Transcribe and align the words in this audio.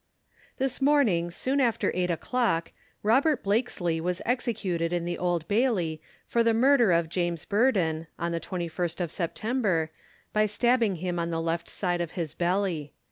This 0.57 0.81
morning 0.81 1.29
soon 1.29 1.61
after 1.61 1.91
eight 1.93 2.09
o'clock, 2.09 2.71
Robert 3.03 3.43
Blakesley 3.43 4.01
was 4.01 4.19
executed 4.25 4.91
in 4.91 5.05
the 5.05 5.15
Old 5.19 5.47
Bailey 5.47 6.01
for 6.25 6.43
the 6.43 6.55
murder 6.55 6.91
of 6.91 7.07
James 7.07 7.45
Burdon, 7.45 8.07
on 8.17 8.31
the 8.31 8.39
21st 8.39 8.99
of 8.99 9.11
September, 9.11 9.91
by 10.33 10.47
stabbing 10.47 10.95
him 10.95 11.19
on 11.19 11.29
the 11.29 11.39
left 11.39 11.69
side 11.69 12.01
of 12.01 12.13
his 12.13 12.33
belly. 12.33 12.93